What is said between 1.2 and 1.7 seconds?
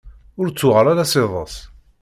iḍes.